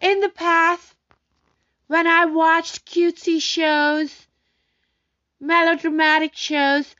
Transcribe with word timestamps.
In 0.00 0.20
the 0.20 0.28
past, 0.28 0.94
when 1.88 2.06
I 2.06 2.24
watched 2.24 2.86
cutesy 2.86 3.40
shows, 3.40 4.28
melodramatic 5.40 6.36
shows, 6.36 6.94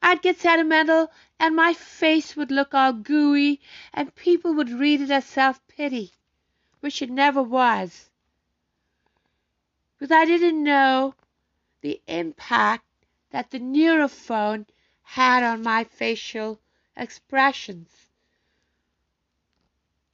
I'd 0.00 0.22
get 0.22 0.38
sentimental 0.38 1.10
and 1.38 1.54
my 1.54 1.74
face 1.74 2.34
would 2.34 2.50
look 2.50 2.72
all 2.72 2.92
gooey 2.92 3.60
and 3.92 4.14
people 4.14 4.54
would 4.54 4.70
read 4.70 5.02
it 5.02 5.10
as 5.10 5.26
self-pity, 5.26 6.12
which 6.80 7.02
it 7.02 7.10
never 7.10 7.42
was. 7.42 8.08
Because 9.98 10.12
I 10.12 10.24
didn't 10.24 10.62
know 10.62 11.14
the 11.82 12.00
impact 12.06 12.84
that 13.30 13.50
the 13.50 13.58
neurophone 13.58 14.66
had 15.02 15.42
on 15.42 15.62
my 15.62 15.84
facial 15.84 16.60
expressions. 16.96 17.90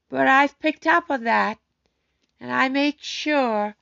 But 0.09 0.27
I've 0.27 0.59
picked 0.59 0.87
up 0.87 1.11
on 1.11 1.25
that, 1.25 1.59
and 2.43 2.51
I 2.51 2.69
make 2.69 3.01
sure 3.01 3.77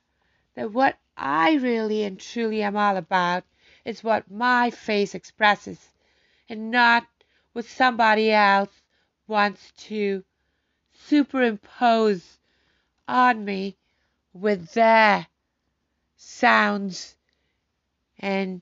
that 0.53 0.71
what 0.71 0.95
I 1.17 1.55
really 1.55 2.03
and 2.03 2.19
truly 2.19 2.61
am 2.61 2.77
all 2.77 2.95
about 2.95 3.43
is 3.83 4.03
what 4.03 4.29
my 4.29 4.69
face 4.69 5.15
expresses, 5.15 5.79
and 6.47 6.69
not 6.69 7.07
what 7.53 7.65
somebody 7.65 8.31
else 8.31 8.69
wants 9.25 9.71
to 9.87 10.23
superimpose 10.93 12.37
on 13.07 13.43
me 13.43 13.77
with 14.31 14.73
their 14.73 15.25
sounds 16.15 17.15
and 18.19 18.61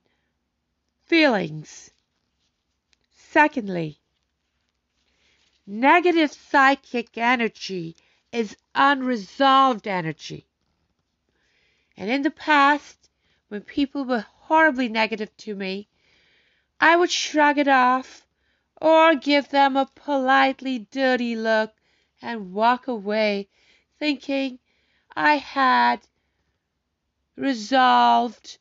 feelings. 1.07 1.91
Secondly, 3.17 3.99
negative 5.67 6.31
psychic 6.31 7.17
energy 7.17 7.97
is 8.31 8.55
unresolved 8.75 9.87
energy. 9.87 10.45
And 11.97 12.09
in 12.09 12.21
the 12.21 12.31
past, 12.31 13.09
when 13.47 13.61
people 13.61 14.05
were 14.05 14.25
horribly 14.27 14.87
negative 14.87 15.35
to 15.37 15.55
me, 15.55 15.87
I 16.79 16.95
would 16.95 17.11
shrug 17.11 17.57
it 17.57 17.67
off 17.67 18.25
or 18.81 19.15
give 19.15 19.49
them 19.49 19.75
a 19.75 19.89
politely 19.95 20.87
dirty 20.91 21.35
look 21.35 21.73
and 22.21 22.53
walk 22.53 22.87
away 22.87 23.49
thinking 23.97 24.59
I 25.15 25.37
had 25.37 26.07
resolved 27.35 28.57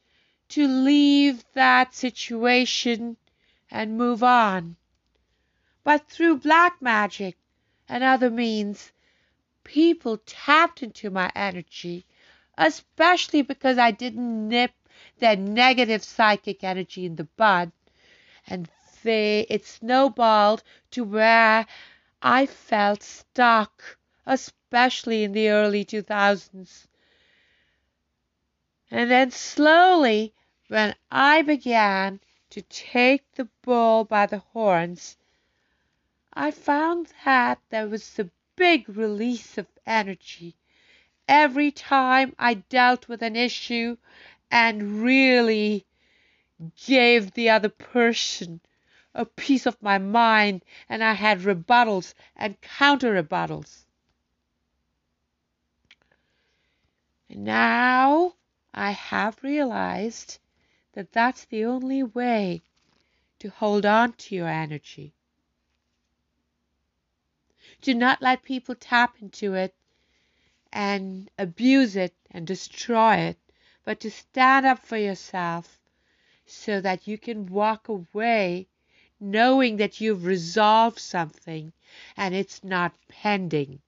to 0.48 0.66
leave 0.66 1.44
that 1.52 1.94
situation 1.94 3.16
and 3.70 3.98
move 3.98 4.22
on. 4.22 4.76
But 5.84 6.08
through 6.08 6.38
black 6.38 6.80
magic 6.80 7.36
and 7.88 8.02
other 8.02 8.30
means, 8.30 8.92
people 9.68 10.16
tapped 10.24 10.82
into 10.82 11.10
my 11.10 11.30
energy, 11.36 12.06
especially 12.56 13.42
because 13.42 13.76
I 13.76 13.90
didn't 13.90 14.48
nip 14.48 14.72
their 15.18 15.36
negative 15.36 16.02
psychic 16.02 16.64
energy 16.64 17.04
in 17.04 17.16
the 17.16 17.28
bud, 17.36 17.70
and 18.46 18.66
they, 19.02 19.46
it 19.50 19.66
snowballed 19.66 20.62
to 20.92 21.04
where 21.04 21.66
I 22.22 22.46
felt 22.46 23.02
stuck, 23.02 23.98
especially 24.24 25.22
in 25.22 25.32
the 25.32 25.50
early 25.50 25.84
2000s. 25.84 26.86
And 28.90 29.10
then 29.10 29.30
slowly, 29.30 30.32
when 30.68 30.94
I 31.10 31.42
began 31.42 32.20
to 32.50 32.62
take 32.62 33.30
the 33.32 33.48
bull 33.60 34.04
by 34.04 34.24
the 34.24 34.38
horns, 34.38 35.18
I 36.32 36.52
found 36.52 37.12
that 37.26 37.60
there 37.68 37.86
was 37.86 38.18
a 38.18 38.30
big 38.58 38.88
release 38.88 39.56
of 39.56 39.68
energy 39.86 40.56
every 41.28 41.70
time 41.70 42.34
I 42.38 42.54
dealt 42.54 43.06
with 43.06 43.22
an 43.22 43.36
issue 43.36 43.96
and 44.50 45.00
really 45.02 45.86
gave 46.86 47.32
the 47.32 47.50
other 47.50 47.68
person 47.68 48.60
a 49.14 49.24
piece 49.24 49.64
of 49.66 49.80
my 49.80 49.98
mind 49.98 50.64
and 50.88 51.04
I 51.04 51.12
had 51.12 51.40
rebuttals 51.40 52.14
and 52.34 52.60
counter 52.60 53.22
rebuttals. 53.22 53.84
Now 57.30 58.34
I 58.74 58.90
have 58.90 59.42
realized 59.44 60.38
that 60.94 61.12
that's 61.12 61.44
the 61.44 61.64
only 61.64 62.02
way 62.02 62.62
to 63.38 63.50
hold 63.50 63.86
on 63.86 64.14
to 64.14 64.34
your 64.34 64.48
energy. 64.48 65.14
Do 67.80 67.94
not 67.94 68.20
let 68.22 68.42
people 68.42 68.74
tap 68.74 69.16
into 69.22 69.54
it 69.54 69.74
and 70.72 71.30
abuse 71.38 71.96
it 71.96 72.14
and 72.30 72.46
destroy 72.46 73.16
it, 73.16 73.38
but 73.84 74.00
to 74.00 74.10
stand 74.10 74.66
up 74.66 74.80
for 74.80 74.96
yourself 74.96 75.78
so 76.46 76.80
that 76.80 77.06
you 77.06 77.18
can 77.18 77.46
walk 77.46 77.88
away 77.88 78.66
knowing 79.20 79.76
that 79.76 80.00
you've 80.00 80.24
resolved 80.24 80.98
something 80.98 81.72
and 82.16 82.34
it's 82.34 82.64
not 82.64 82.94
pending. 83.08 83.80